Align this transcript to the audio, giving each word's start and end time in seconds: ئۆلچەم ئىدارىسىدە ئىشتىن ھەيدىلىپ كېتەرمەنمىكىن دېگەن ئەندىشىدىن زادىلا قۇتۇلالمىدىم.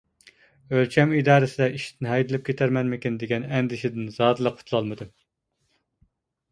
ئۆلچەم 0.77 1.13
ئىدارىسىدە 1.17 1.67
ئىشتىن 1.75 2.09
ھەيدىلىپ 2.13 2.47
كېتەرمەنمىكىن 2.49 3.21
دېگەن 3.25 3.47
ئەندىشىدىن 3.51 4.13
زادىلا 4.19 4.55
قۇتۇلالمىدىم. 4.57 5.15